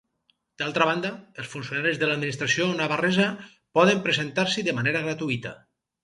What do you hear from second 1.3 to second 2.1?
els funcionaris de